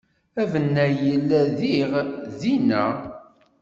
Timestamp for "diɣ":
1.57-1.91